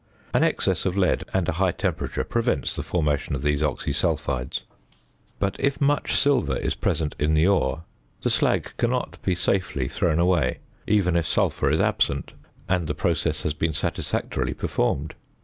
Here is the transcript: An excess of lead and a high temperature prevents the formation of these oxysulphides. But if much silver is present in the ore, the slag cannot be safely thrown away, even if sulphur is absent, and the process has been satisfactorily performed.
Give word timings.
An 0.33 0.43
excess 0.43 0.87
of 0.87 0.97
lead 0.97 1.25
and 1.31 1.47
a 1.47 1.51
high 1.61 1.71
temperature 1.73 2.23
prevents 2.23 2.73
the 2.75 2.81
formation 2.81 3.35
of 3.35 3.43
these 3.43 3.61
oxysulphides. 3.61 4.61
But 5.37 5.55
if 5.59 5.79
much 5.79 6.15
silver 6.15 6.57
is 6.57 6.73
present 6.73 7.15
in 7.19 7.35
the 7.35 7.45
ore, 7.45 7.83
the 8.23 8.31
slag 8.31 8.73
cannot 8.77 9.21
be 9.21 9.35
safely 9.35 9.87
thrown 9.87 10.17
away, 10.17 10.57
even 10.87 11.15
if 11.15 11.27
sulphur 11.27 11.69
is 11.69 11.79
absent, 11.79 12.33
and 12.67 12.87
the 12.87 12.95
process 12.95 13.43
has 13.43 13.53
been 13.53 13.73
satisfactorily 13.73 14.55
performed. 14.55 15.13